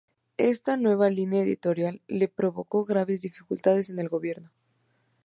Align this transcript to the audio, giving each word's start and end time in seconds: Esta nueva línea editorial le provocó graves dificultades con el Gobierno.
Esta 0.39 0.77
nueva 0.77 1.11
línea 1.11 1.43
editorial 1.43 2.01
le 2.07 2.27
provocó 2.27 2.85
graves 2.85 3.21
dificultades 3.21 3.89
con 3.89 3.99
el 3.99 4.09
Gobierno. 4.09 4.49